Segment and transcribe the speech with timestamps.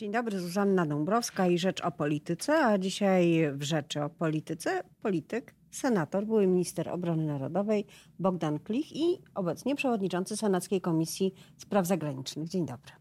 [0.00, 5.54] Dzień dobry, Zuzanna Dąbrowska i Rzecz o Polityce, a dzisiaj w Rzeczy o Polityce polityk,
[5.70, 7.86] senator, były minister obrony narodowej
[8.18, 12.48] Bogdan Klich i obecnie przewodniczący Senackiej Komisji Spraw Zagranicznych.
[12.48, 12.92] Dzień dobry.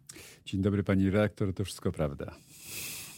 [0.45, 2.35] Dzień dobry pani redaktor, to wszystko prawda.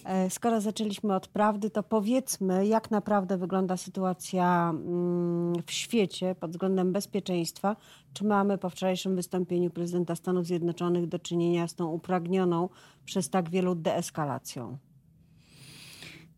[0.05, 6.51] E, skoro zaczęliśmy od prawdy, to powiedzmy, jak naprawdę wygląda sytuacja mm, w świecie pod
[6.51, 7.75] względem bezpieczeństwa.
[8.13, 12.69] Czy mamy po wczorajszym wystąpieniu prezydenta Stanów Zjednoczonych do czynienia z tą upragnioną
[13.05, 14.77] przez tak wielu deeskalacją?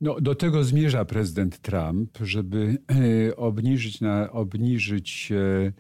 [0.02, 2.77] No, do tego zmierza prezydent Trump, żeby
[3.30, 5.71] e, obniżyć, na, obniżyć e,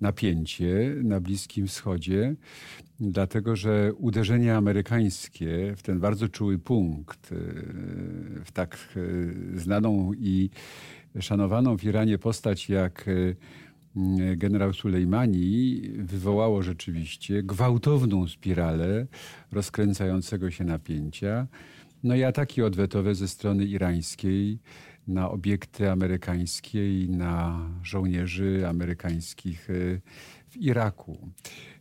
[0.00, 2.34] napięcie na Bliskim Wschodzie,
[3.00, 7.36] dlatego że uderzenie amerykańskie w ten bardzo czuły punkt, e,
[8.44, 8.98] w tak
[9.54, 10.50] znaną i
[11.20, 13.04] szanowaną w Iranie postać jak
[14.36, 19.06] generał Sulejmani wywołało rzeczywiście gwałtowną spiralę
[19.52, 21.46] rozkręcającego się napięcia.
[22.02, 24.58] No i ataki odwetowe ze strony irańskiej
[25.08, 29.74] na obiekty amerykańskie i na żołnierzy amerykańskich e,
[30.48, 31.18] w Iraku.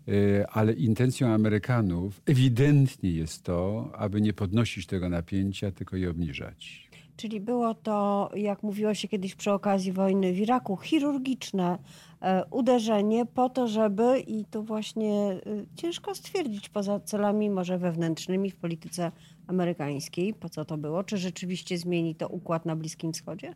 [0.07, 6.87] E, ale intencją Amerykanów ewidentnie jest to, aby nie podnosić tego napięcia, tylko je obniżać.
[7.17, 11.77] Czyli było to, jak mówiło się kiedyś przy okazji wojny w Iraku, chirurgiczne
[12.21, 15.39] e, uderzenie po to, żeby, i tu właśnie e,
[15.75, 19.11] ciężko stwierdzić poza celami może wewnętrznymi w polityce
[19.47, 23.53] amerykańskiej, po co to było, czy rzeczywiście zmieni to układ na Bliskim Wschodzie?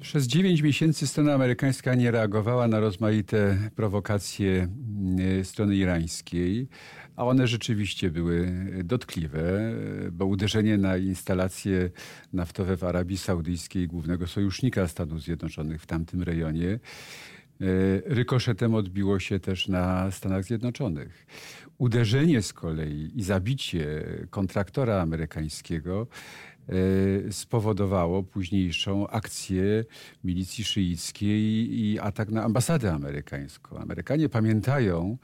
[0.00, 4.68] Przez dziewięć miesięcy strona amerykańska nie reagowała na rozmaite prowokacje
[5.40, 6.68] e, strony irańskiej,
[7.16, 8.52] a one rzeczywiście były
[8.84, 9.72] dotkliwe,
[10.12, 11.90] bo uderzenie na instalacje
[12.32, 16.78] naftowe w Arabii Saudyjskiej, głównego sojusznika Stanów Zjednoczonych w tamtym rejonie,
[18.04, 21.26] rykoszetem odbiło się też na Stanach Zjednoczonych.
[21.78, 26.06] Uderzenie z kolei i zabicie kontraktora amerykańskiego
[26.68, 29.84] E, spowodowało późniejszą akcję
[30.24, 33.78] milicji szyickiej i atak na ambasadę amerykańską.
[33.78, 35.18] Amerykanie pamiętają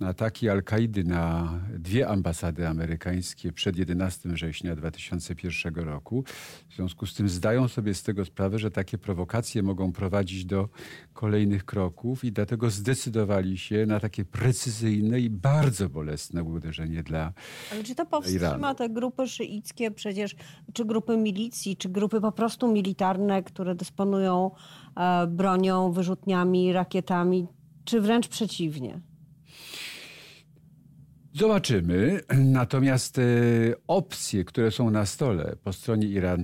[0.00, 6.24] ataki Al-Kaidy na dwie ambasady amerykańskie przed 11 września 2001 roku.
[6.68, 10.68] W związku z tym zdają sobie z tego sprawę, że takie prowokacje mogą prowadzić do
[11.12, 17.32] kolejnych kroków i dlatego zdecydowali się na takie precyzyjne i bardzo bolesne uderzenie dla
[17.72, 18.74] Ale czy to powstrzyma Iranu.
[18.74, 20.36] te grupy szyickie przecież,
[20.72, 24.50] czy grupy milicji, czy grupy po prostu militarne, które dysponują
[24.96, 27.46] e, bronią, wyrzutniami, rakietami,
[27.84, 29.00] czy wręcz przeciwnie?
[31.32, 32.20] Zobaczymy.
[32.60, 33.22] Natomiast e,
[33.86, 36.36] opcje, które są na stole po stronie ira,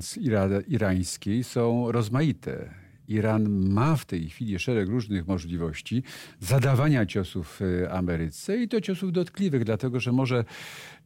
[0.68, 2.74] irańskiej są rozmaite.
[3.08, 6.02] Iran ma w tej chwili szereg różnych możliwości
[6.40, 10.44] zadawania ciosów e, Ameryce i to ciosów dotkliwych, dlatego że może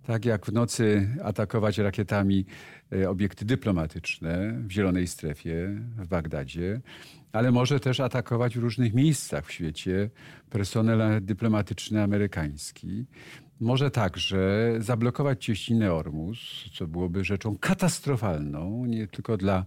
[0.06, 2.46] tak jak w nocy atakować rakietami
[2.92, 5.68] e, obiekty dyplomatyczne w Zielonej Strefie
[5.98, 6.80] w Bagdadzie,
[7.32, 10.10] ale może też atakować w różnych miejscach w świecie
[10.50, 13.06] personel dyplomatyczny amerykański.
[13.60, 16.38] Może także zablokować cieśninę Ormus,
[16.74, 19.64] co byłoby rzeczą katastrofalną, nie tylko dla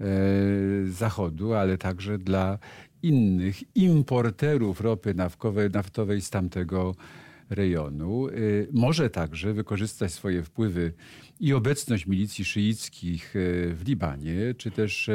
[0.00, 0.04] e,
[0.86, 2.58] Zachodu, ale także dla
[3.02, 6.94] innych importerów ropy naftowej, naftowej z tamtego
[7.50, 8.28] rejonu.
[8.28, 8.32] E,
[8.72, 10.92] może także wykorzystać swoje wpływy
[11.40, 13.40] i obecność milicji szyickich e,
[13.74, 15.10] w Libanie, czy też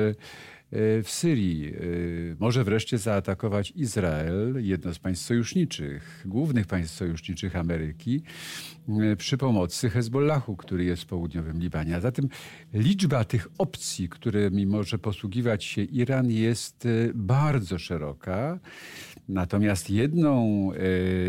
[0.76, 1.74] w Syrii.
[2.40, 8.24] Może wreszcie zaatakować Izrael, jedno z państw sojuszniczych, głównych państw sojuszniczych Ameryki,
[9.18, 12.02] przy pomocy Hezbollahu, który jest w południowym Libanie.
[12.02, 12.30] Zatem
[12.74, 18.60] liczba tych opcji, którymi może posługiwać się Iran, jest bardzo szeroka.
[19.28, 20.70] Natomiast jedną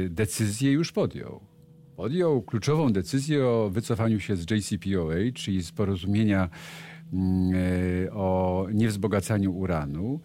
[0.09, 1.54] decyzję już podjął
[1.97, 6.49] podjął kluczową decyzję o wycofaniu się z JCPOA, czyli z porozumienia
[7.13, 7.53] mm,
[8.07, 10.21] e, o niewzbogacaniu uranu.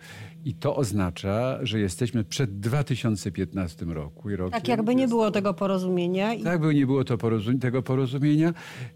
[0.46, 4.30] I to oznacza, że jesteśmy przed 2015 roku.
[4.30, 6.30] Rokiem tak jakby nie było tego porozumienia.
[6.30, 8.54] Tak jakby nie było to porozum tego porozumienia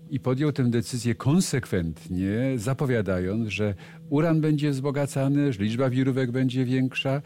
[0.09, 3.75] i podjął tę decyzję konsekwentnie, zapowiadając, że
[4.09, 7.21] uran będzie wzbogacany, że liczba wirówek będzie większa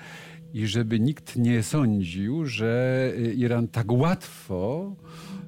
[0.53, 4.91] i żeby nikt nie sądził, że Iran tak łatwo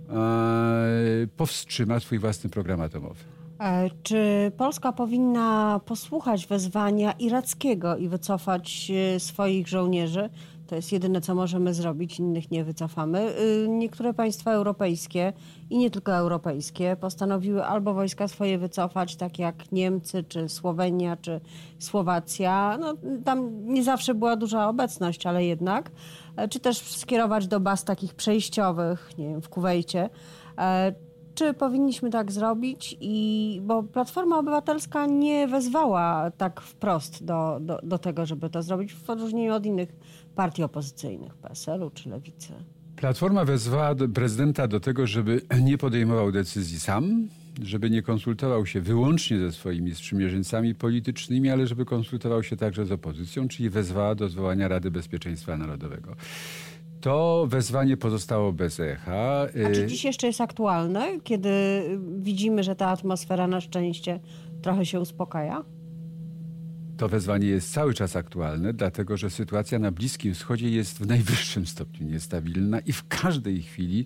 [0.10, 3.24] E, powstrzyma swój własny program atomowy.
[3.60, 10.30] E, czy Polska powinna posłuchać wezwania irackiego i wycofać e, swoich żołnierzy?
[10.70, 13.34] To jest jedyne, co możemy zrobić, innych nie wycofamy.
[13.68, 15.34] Niektóre państwa europejskie
[15.70, 21.42] i nie tylko europejskie postanowiły albo wojska swoje wycofać, tak jak Niemcy, czy Słowenia, czy
[21.80, 22.78] Słowacja.
[22.80, 22.94] No,
[23.26, 25.92] tam nie zawsze była duża obecność, ale jednak.
[26.50, 30.10] Czy też skierować do baz takich przejściowych, nie wiem, w Kuwejcie.
[31.40, 32.98] Czy powinniśmy tak zrobić?
[33.02, 38.94] I, bo Platforma Obywatelska nie wezwała tak wprost do, do, do tego, żeby to zrobić,
[38.94, 39.90] w odróżnieniu od innych
[40.36, 42.54] partii opozycyjnych, PSL-u czy Lewicy.
[42.96, 47.28] Platforma wezwała prezydenta do tego, żeby nie podejmował decyzji sam,
[47.64, 52.92] żeby nie konsultował się wyłącznie ze swoimi sprzymierzeńcami politycznymi, ale żeby konsultował się także z
[52.92, 56.16] opozycją, czyli wezwała do zwołania Rady Bezpieczeństwa Narodowego.
[57.02, 59.48] To wezwanie pozostało bez echa.
[59.68, 61.50] A czy dziś jeszcze jest aktualne, kiedy
[62.20, 64.20] widzimy, że ta atmosfera na szczęście
[64.62, 65.64] trochę się uspokaja?
[66.98, 71.66] To wezwanie jest cały czas aktualne, dlatego że sytuacja na Bliskim Wschodzie jest w najwyższym
[71.66, 74.06] stopniu niestabilna i w każdej chwili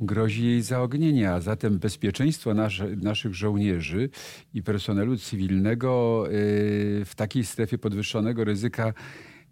[0.00, 4.08] grozi jej zaognienie, a zatem bezpieczeństwo nasze, naszych żołnierzy
[4.54, 6.32] i personelu cywilnego y,
[7.04, 8.92] w takiej strefie podwyższonego ryzyka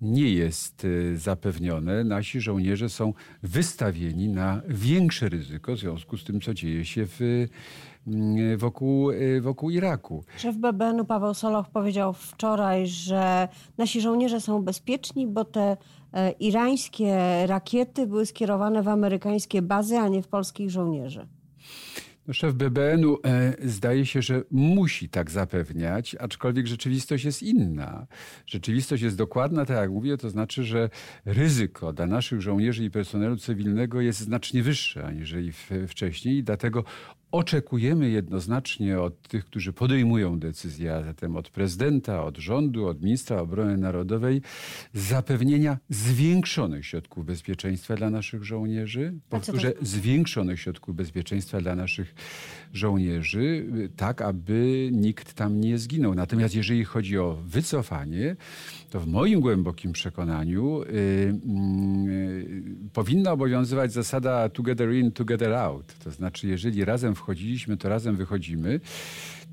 [0.01, 2.05] nie jest y, zapewnione.
[2.05, 3.13] Nasi żołnierze są
[3.43, 7.21] wystawieni na większe ryzyko w związku z tym, co dzieje się w,
[8.07, 10.25] mm, wokół, y, wokół Iraku.
[10.37, 13.49] Szef BBN-u Paweł Soloch powiedział wczoraj, że
[13.79, 15.77] nasi żołnierze są bezpieczni, bo te
[16.13, 17.17] e, irańskie
[17.47, 21.27] rakiety były skierowane w amerykańskie bazy, a nie w polskich żołnierzy.
[22.29, 28.07] No, szef BBN-u e, zdaje się, że musi tak zapewniać, aczkolwiek rzeczywistość jest inna.
[28.47, 30.91] Rzeczywistość jest dokładna, tak jak mówię, to znaczy, że
[31.25, 35.53] ryzyko dla naszych żołnierzy i personelu cywilnego jest znacznie wyższe aniżeli
[35.89, 36.85] wcześniej i dlatego
[37.35, 43.41] oczekujemy jednoznacznie od tych, którzy podejmują decyzje, a zatem od prezydenta, od rządu, od ministra
[43.41, 44.43] obrony narodowej,
[44.93, 49.15] zapewnienia zwiększonych środków bezpieczeństwa dla naszych żołnierzy.
[49.29, 52.15] Powtórzę, zwiększonych środków bezpieczeństwa dla naszych
[52.75, 53.67] żołnierzy,
[53.97, 56.15] tak aby nikt tam nie zginął.
[56.15, 58.37] Natomiast jeżeli chodzi o wycofanie,
[58.91, 62.45] to w moim głębokim przekonaniu y, y,
[62.93, 65.95] powinna obowiązywać zasada together in, together out.
[66.05, 68.81] To znaczy, jeżeli razem wchodziliśmy, to razem wychodzimy.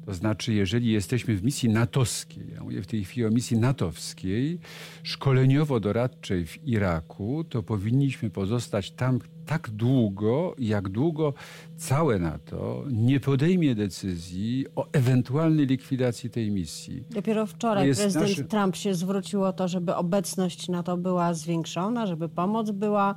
[0.06, 4.60] To znaczy, jeżeli jesteśmy w misji natowskiej, ja mówię w tej chwili o misji natowskiej,
[5.04, 11.34] szkoleniowo-doradczej w Iraku, to powinniśmy pozostać tam tak długo, jak długo
[11.78, 17.04] całe NATO nie podejmie decyzji o ewentualnej likwidacji tej misji.
[17.10, 18.44] Dopiero wczoraj prezydent naszy...
[18.44, 23.16] Trump się zwrócił o to, żeby obecność NATO była zwiększona, żeby pomoc była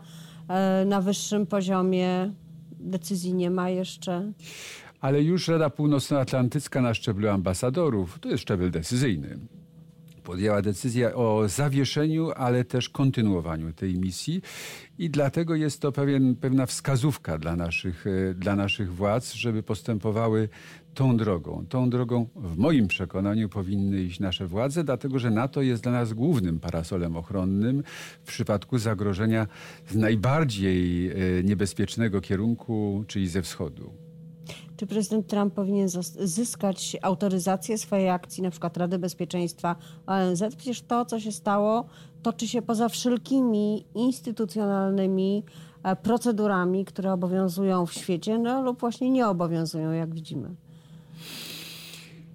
[0.49, 2.33] e, na wyższym poziomie.
[2.81, 4.33] Decyzji nie ma jeszcze
[5.05, 9.39] ale już Rada Północnoatlantycka na szczeblu ambasadorów, to jest szczebel decyzyjny,
[10.23, 14.43] podjęła decyzję o zawieszeniu, ale też kontynuowaniu tej misji
[14.99, 20.49] i dlatego jest to pewien, pewna wskazówka dla naszych, e, dla naszych władz, żeby postępowały
[20.95, 21.67] tą drogą.
[21.69, 26.13] Tą drogą w moim przekonaniu powinny iść nasze władze, dlatego że NATO jest dla nas
[26.13, 27.83] głównym parasolem ochronnym
[28.23, 29.47] w przypadku zagrożenia
[29.89, 34.05] z najbardziej e, niebezpiecznego kierunku, czyli ze wschodu.
[34.77, 35.89] Czy prezydent Trump powinien
[36.21, 39.77] zyskać autoryzację swojej akcji, na przykład Rady Bezpieczeństwa
[40.07, 40.43] ONZ?
[40.57, 41.85] Przecież to, co się stało,
[42.23, 45.45] toczy się poza wszelkimi instytucjonalnymi
[45.83, 50.49] e, procedurami, które obowiązują w świecie, no lub właśnie nie obowiązują, jak widzimy.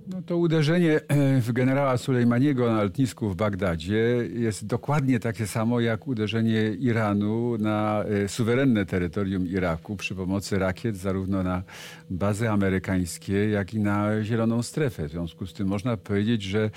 [0.10, 5.80] No to uderzenie e, w generała Sulejmaniego na lotnisku w Bagdadzie jest dokładnie takie samo
[5.80, 11.64] jak uderzenie Iranu na e, suwerenne terytorium Iraku przy pomocy rakiet zarówno na
[12.10, 15.08] bazy amerykańskie, jak i na zieloną strefę.
[15.08, 16.70] W związku z tym można powiedzieć, że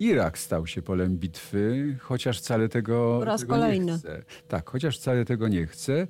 [0.00, 3.92] Irak stał się polem bitwy, chociaż wcale tego, po raz tego kolejny.
[3.92, 4.22] nie chce.
[4.48, 6.06] Tak, chociaż wcale tego nie chce.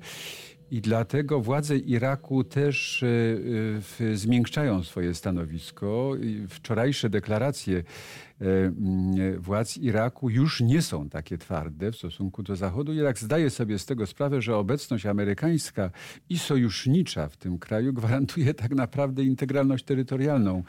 [0.75, 3.03] I dlatego władze Iraku też
[4.01, 6.11] e, zmiękczają swoje stanowisko.
[6.49, 7.83] Wczorajsze deklaracje
[8.41, 8.43] e,
[9.37, 12.93] władz Iraku już nie są takie twarde w stosunku do Zachodu.
[12.93, 15.91] Irak zdaje sobie z tego sprawę, że obecność amerykańska
[16.29, 20.63] i sojusznicza w tym kraju gwarantuje tak naprawdę integralność terytorialną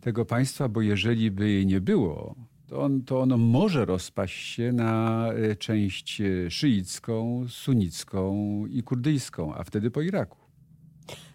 [0.00, 2.34] tego państwa, bo jeżeli by jej nie było,
[2.72, 8.36] to, on, to ono może rozpaść się na e, część e, szyicką, sunnicką
[8.66, 10.38] i kurdyjską, a wtedy po Iraku.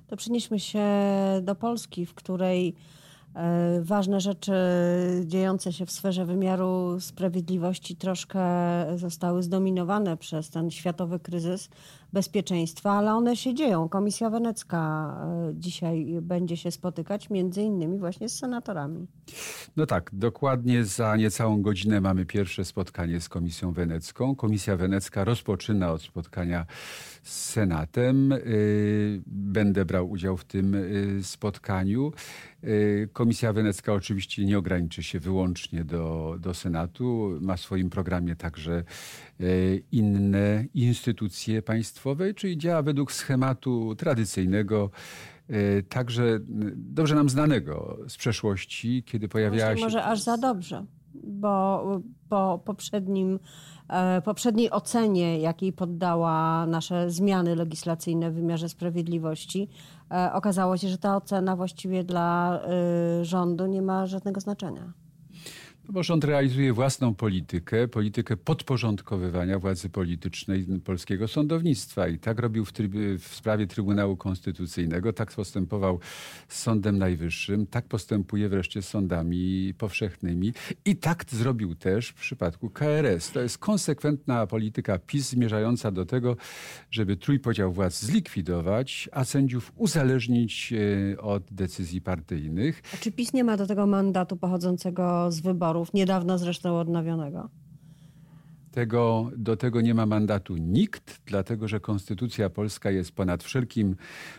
[0.08, 0.86] To przenieśmy się
[1.41, 2.75] do Polski, w której
[3.36, 4.53] e, ważne rzeczy
[5.25, 8.41] dziejące się w sferze wymiaru sprawiedliwości troszkę
[8.96, 11.70] zostały zdominowane przez ten światowy kryzys
[12.17, 13.89] bezpieczeństwa, ale one się dzieją.
[13.89, 14.79] Komisja Wenecka
[15.50, 19.07] e, dzisiaj będzie się spotykać między innymi właśnie z senatorami.
[19.75, 24.36] No tak, dokładnie za niecałą godzinę mamy pierwsze spotkanie z Komisją Wenecką.
[24.36, 26.65] Komisja Wenecka rozpoczyna od spotkania
[27.24, 28.31] z Senatem.
[28.31, 28.38] E,
[29.27, 30.79] będę brał udział w tym e,
[31.24, 32.12] spotkaniu.
[33.13, 37.38] Komisja Wenecka oczywiście nie ograniczy się wyłącznie do, do Senatu.
[37.41, 38.83] Ma w swoim programie także
[39.91, 44.89] inne instytucje państwowe, czyli działa według schematu tradycyjnego
[45.89, 46.39] także
[46.75, 49.85] dobrze nam znanego z przeszłości, kiedy pojawiała Właśnie się...
[49.85, 51.83] może aż za dobrze, bo
[52.29, 53.39] po poprzednim,
[54.25, 59.69] poprzedniej ocenie, jakiej poddała nasze zmiany legislacyjne w wymiarze sprawiedliwości,
[60.33, 62.59] okazało się, że ta ocena właściwie dla
[63.21, 64.93] rządu nie ma żadnego znaczenia.
[65.89, 72.08] Bo rząd realizuje własną politykę, politykę podporządkowywania władzy politycznej polskiego sądownictwa.
[72.08, 72.72] I tak robił w,
[73.20, 76.00] w, sprawie Trybunału Konstytucyjnego, tak postępował
[76.48, 80.53] z Sądem Najwyższym, tak postępuje wreszcie z sądami powszechnymi.
[80.86, 83.32] I tak zrobił też w przypadku KRS.
[83.32, 86.38] To jest konsekwentna polityka PiS zmierzająca do tego,
[86.91, 92.82] żeby trójpodział władz zlikwidować, a sędziów uzależnić e, od decyzji partyjnych.
[92.94, 95.76] A czy PiS nie ma do tego mandatu pochodzącego z wyborów?
[95.77, 97.50] Wyborów, niedawno zresztą odnowionego.
[98.71, 103.95] Tego, do tego nie ma mandatu nikt, dlatego że konstytucja polska jest ponad wszelkim,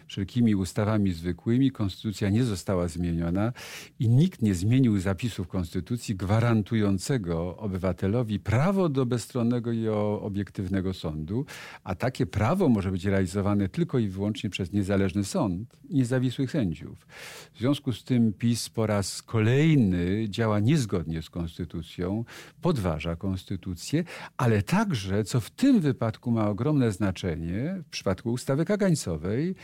[0.06, 1.70] wszelkimi ustawami zwykłymi.
[1.70, 3.52] Konstytucja nie została zmieniona
[3.99, 9.88] i nikt nie zmienił zapisów konstytucji gwarantującego obywatelowi prawo do bezstronnego i
[10.20, 11.44] obiektywnego sądu,
[11.85, 17.06] a takie prawo może być realizowane tylko i wyłącznie przez niezależny sąd niezawisłych sędziów.
[17.54, 22.25] W związku z tym PiS po raz kolejny działa niezgodnie z konstytucją,
[22.62, 24.04] podważa konstytucję,
[24.37, 29.54] ale także, co w tym wypadku ma ogromne znaczenie, w przypadku ustawy kagańcowej,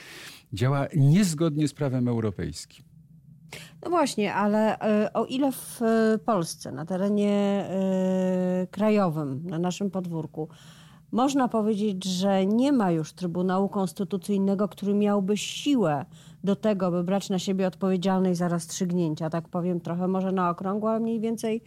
[0.53, 2.85] działa niezgodnie z prawem europejskim.
[3.85, 9.91] No właśnie, ale e, o ile w e, Polsce, na terenie e, krajowym, na naszym
[9.91, 10.49] podwórku,
[11.13, 16.05] można powiedzieć, że nie ma już Trybunału Konstytucyjnego, który miałby siłę
[16.45, 20.91] do tego, by brać na siebie odpowiedzialność za rozstrzygnięcia, tak powiem trochę może na okrągło,
[20.91, 21.63] ale mniej więcej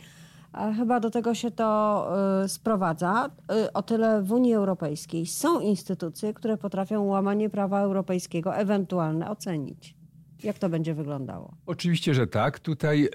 [0.75, 2.11] Chyba do tego się to
[2.43, 3.29] y, sprowadza.
[3.65, 9.97] Y, o tyle w Unii Europejskiej są instytucje, które potrafią łamanie prawa europejskiego ewentualne ocenić.
[10.43, 11.53] Jak to będzie wyglądało?
[11.65, 12.59] Oczywiście, że tak.
[12.59, 13.09] Tutaj,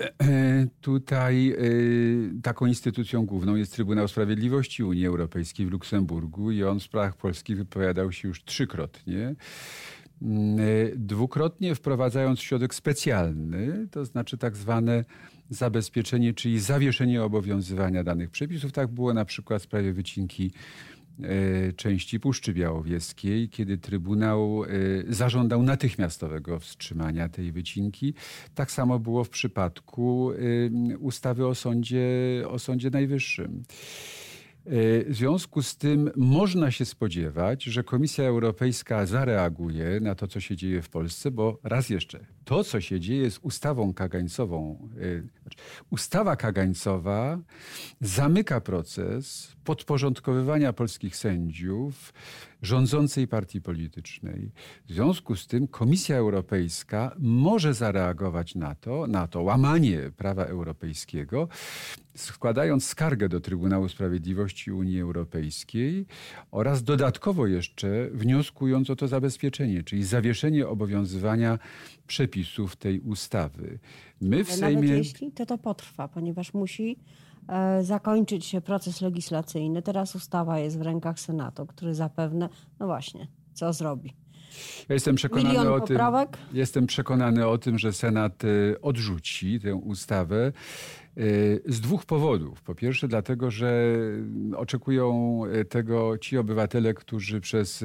[0.81, 6.83] tutaj y, taką instytucją główną jest Trybunał Sprawiedliwości Unii Europejskiej w Luksemburgu i on w
[6.83, 9.35] sprawach polskich wypowiadał się już trzykrotnie.
[10.23, 10.57] Mm,
[10.95, 15.05] dwukrotnie wprowadzając środek specjalny, to znaczy tak zwane
[15.53, 18.73] zabezpieczenie, czyli zawieszenie obowiązywania danych przepisów.
[18.73, 20.53] Tak było na przykład w sprawie wycinki
[21.23, 24.69] e, części Puszczy Białowieskiej, kiedy Trybunał e,
[25.09, 28.15] zażądał natychmiastowego wstrzymania tej wycinki.
[28.55, 32.09] Tak samo było w przypadku e, ustawy o Sądzie,
[32.49, 33.63] o Sądzie Najwyższym.
[34.67, 40.57] W związku z tym można się spodziewać, że Komisja Europejska zareaguje na to, co się
[40.57, 45.59] dzieje w Polsce, bo raz jeszcze, to, co się dzieje z ustawą kagańcową, y, znaczy,
[45.91, 47.39] ustawa kagańcowa
[48.01, 52.13] zamyka proces podporządkowywania polskich sędziów
[52.63, 54.51] rządzącej partii politycznej.
[54.87, 61.49] W związku z tym Komisja Europejska może zareagować na to, na to łamanie prawa europejskiego,
[62.17, 66.07] składając skargę do Trybunału Sprawiedliwości Unii Europejskiej
[66.51, 71.59] oraz dodatkowo jeszcze wnioskując o to zabezpieczenie, czyli zawieszenie obowiązywania
[72.07, 73.79] przepisów tej ustawy.
[74.21, 74.83] My w Ale Sejmie...
[74.83, 76.97] Nawet jeśli to to potrwa, ponieważ musi
[77.83, 79.83] zakończyć się proces legislacyjny.
[79.83, 82.49] Teraz ustawa jest w rękach Senatu, który zapewne,
[82.81, 84.15] no właśnie, co zrobi.
[84.89, 85.99] Ja jestem przekonany o tym,
[86.53, 90.53] jestem przekonany o tym, że Senat e, odrzuci tę ustawę e,
[91.67, 92.63] z dwóch powodów.
[92.63, 93.97] Po pierwsze, dlatego, że
[94.57, 97.85] oczekują tego ci obywatele, którzy przez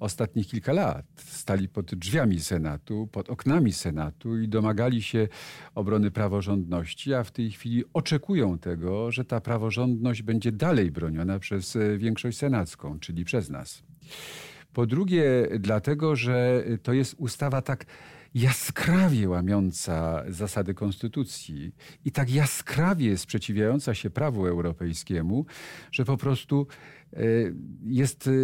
[0.00, 5.28] ostatnich kilka lat stali pod drzwiami Senatu, pod oknami Senatu i domagali się
[5.74, 11.76] obrony praworządności, a w tej chwili oczekują tego, że ta praworządność będzie dalej broniona przez
[11.76, 13.82] e, większość senacką, czyli przez nas.
[14.72, 17.86] Po drugie, dlatego, że to jest ustawa tak
[18.34, 21.74] jaskrawie łamiąca zasady konstytucji
[22.04, 25.46] i tak jaskrawie sprzeciwiająca się prawu europejskiemu,
[25.92, 26.66] że po prostu
[27.84, 28.34] jest, e, e,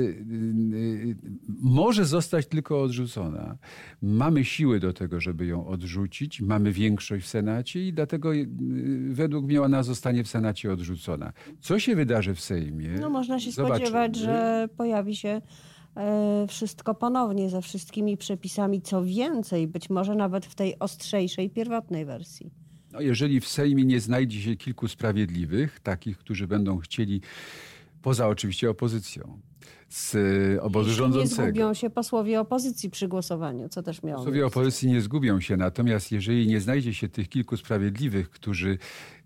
[1.49, 3.59] może zostać tylko odrzucona.
[4.02, 8.30] Mamy siły do tego, żeby ją odrzucić, mamy większość w Senacie i dlatego
[9.11, 11.33] według mnie ona zostanie w Senacie odrzucona.
[11.61, 12.88] Co się wydarzy w Sejmie?
[13.00, 13.78] No można się Zobaczymy.
[13.78, 15.40] spodziewać, że pojawi się
[15.97, 22.04] E, wszystko ponownie ze wszystkimi przepisami, co więcej, być może nawet w tej ostrzejszej, pierwotnej
[22.04, 22.50] wersji.
[22.92, 27.21] No, jeżeli w Sejmie nie znajdzie się kilku sprawiedliwych, takich, którzy będą chcieli,
[28.04, 29.40] poza oczywiście opozycją,
[29.88, 30.16] z
[30.62, 31.42] obozu Jeśli rządzącego.
[31.42, 34.58] Nie zgubią się posłowie opozycji przy głosowaniu, co też miało Posłowie miejsce.
[34.58, 38.78] opozycji nie zgubią się, natomiast jeżeli nie znajdzie się tych kilku sprawiedliwych, którzy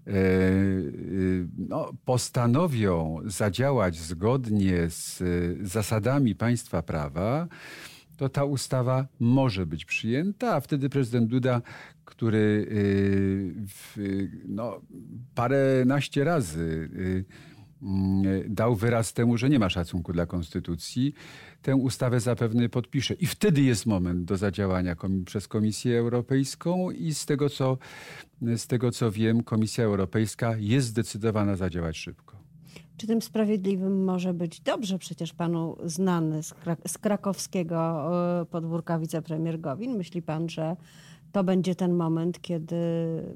[0.09, 0.15] E, e,
[1.59, 5.23] no, postanowią zadziałać zgodnie z
[5.69, 7.49] zasadami państwa prawa,
[8.17, 11.63] to ta ustawa może być przyjęta, a wtedy prezydent Duda,
[12.05, 13.97] który y, w,
[14.49, 14.81] no,
[15.35, 17.25] paręnaście razy y,
[18.49, 21.15] dał wyraz temu, że nie ma szacunku dla konstytucji,
[21.63, 23.15] tę ustawę zapewne podpisze.
[23.15, 27.79] I wtedy jest moment do zadziałania przez Komisję Europejską i z tego, co,
[28.57, 32.39] z tego co wiem, Komisja Europejska jest zdecydowana zadziałać szybko.
[32.97, 38.99] Czy tym sprawiedliwym może być dobrze przecież panu znany z, krak z krakowskiego e, podwórka
[38.99, 39.97] wicepremier Gowin?
[39.97, 40.77] Myśli pan, że
[41.33, 42.77] to będzie ten moment, kiedy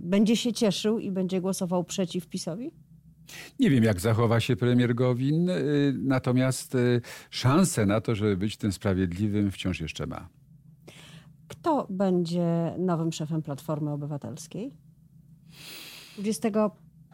[0.01, 2.71] będzie się cieszył i będzie głosował przeciw PiSowi?
[3.61, 5.55] Nie wiem, jak zachowa się premier Gowin, e,
[5.93, 6.79] natomiast e,
[7.31, 10.29] szanse na to, żeby być tym sprawiedliwym, wciąż jeszcze ma.
[11.49, 14.73] Kto będzie nowym szefem Platformy Obywatelskiej?
[16.19, 16.49] 20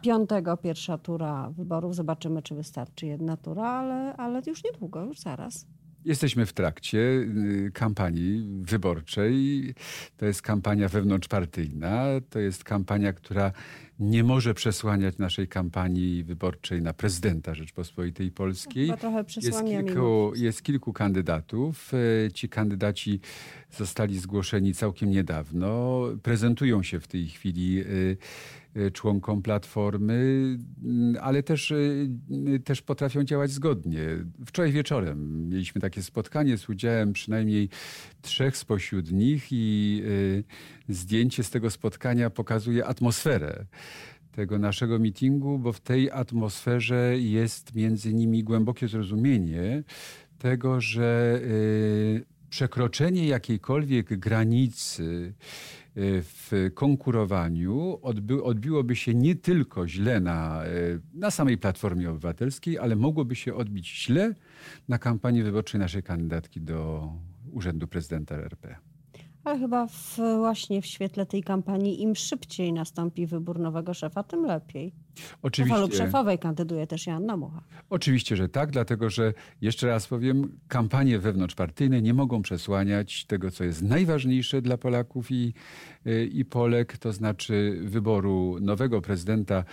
[0.01, 1.95] piątego pierwsza tura wyborów.
[1.95, 5.67] Zobaczymy, czy wystarczy jedna tura, ale, ale już niedługo, już zaraz.
[6.09, 9.73] Jesteśmy w trakcie y, kampanii wyborczej.
[10.17, 12.05] To jest kampania wewnątrzpartyjna.
[12.29, 13.51] To jest kampania, która
[13.99, 18.91] nie może przesłaniać naszej kampanii wyborczej na prezydenta Rzeczpospolitej Polskiej.
[19.41, 21.93] Jest kilku, jest kilku kandydatów.
[21.93, 23.19] Y, ci kandydaci
[23.77, 26.01] zostali zgłoszeni całkiem niedawno.
[26.23, 28.17] Prezentują się w tej chwili Y,
[28.93, 32.09] członkom Platformy, mm, ale też, y,
[32.47, 34.01] y, też potrafią działać zgodnie.
[34.45, 37.69] Wczoraj wieczorem mieliśmy takie spotkanie z udziałem przynajmniej
[38.21, 40.03] trzech spośród nich i
[40.89, 43.65] zdjęcie z tego spotkania pokazuje atmosferę
[44.31, 49.83] tego naszego meetingu, bo w tej atmosferze jest między nimi głębokie zrozumienie
[50.37, 51.41] tego, że
[52.49, 55.33] przekroczenie jakiejkolwiek granicy Y,
[55.95, 62.95] w konkurowaniu odbi odbiłoby się nie tylko źle na, y, na samej Platformie Obywatelskiej, ale
[62.95, 64.33] mogłoby się odbić źle
[64.87, 67.09] na kampanii wyborczej naszej kandydatki do
[67.51, 68.88] Urzędu Prezydenta RP.
[69.43, 74.45] Ale chyba w, właśnie w świetle tej kampanii im szybciej nastąpi wybór nowego szefa, tym
[74.45, 74.93] lepiej.
[75.41, 75.75] Oczywiście.
[75.75, 77.61] Szefa lub szefowej kandyduje też Joanna Mucha.
[77.89, 83.63] Oczywiście, że tak, dlatego że jeszcze raz powiem, kampanie wewnątrzpartyjne nie mogą przesłaniać tego, co
[83.63, 85.53] jest najważniejsze dla Polaków i,
[86.07, 89.63] y, i Polek, to znaczy wyboru nowego prezydenta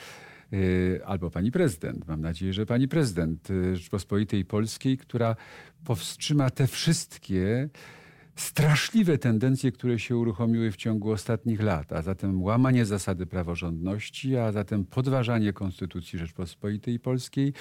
[0.53, 5.37] y, albo pani prezydent, mam nadzieję, że pani prezydent y, Rzeczpospolitej Polskiej, która
[5.85, 7.69] powstrzyma te wszystkie
[8.37, 14.53] straszliwe tendencje, które się uruchomiły w ciągu ostatnich lat, a zatem łamanie zasady praworządności, a
[14.53, 17.53] zatem podważanie Konstytucji Rzeczpospolitej Polskiej,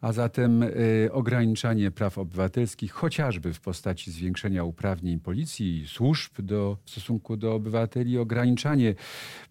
[0.00, 6.76] a zatem y, ograniczanie praw obywatelskich, chociażby w postaci zwiększenia uprawnień policji i służb do,
[6.84, 8.94] w stosunku do obywateli, ograniczanie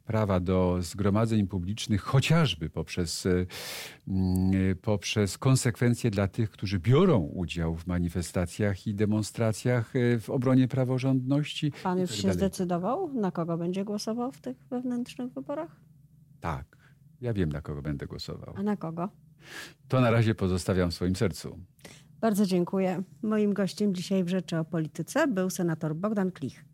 [0.05, 3.47] prawa do zgromadzeń publicznych, chociażby poprzez, y,
[4.81, 11.71] poprzez konsekwencje dla tych, którzy biorą udział w manifestacjach i demonstracjach w obronie praworządności.
[11.83, 12.37] Pan już tak się dalej.
[12.37, 15.81] zdecydował, na kogo będzie głosował w tych wewnętrznych wyborach?
[16.39, 16.77] Tak,
[17.21, 18.53] ja wiem, na kogo będę głosował.
[18.57, 19.09] A na kogo?
[19.87, 21.59] To na razie pozostawiam w swoim sercu.
[22.19, 23.03] Bardzo dziękuję.
[23.21, 26.65] Moim gościem dzisiaj w Rzeczy o Polityce był senator Bogdan Klich.